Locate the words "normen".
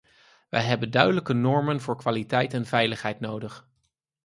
1.33-1.81